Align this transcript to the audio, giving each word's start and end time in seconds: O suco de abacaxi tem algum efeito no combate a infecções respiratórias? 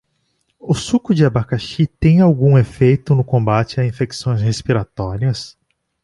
O 0.59 0.73
suco 0.73 1.13
de 1.13 1.23
abacaxi 1.23 1.85
tem 1.85 2.21
algum 2.21 2.57
efeito 2.57 3.13
no 3.13 3.23
combate 3.23 3.79
a 3.79 3.85
infecções 3.85 4.41
respiratórias? 4.41 5.55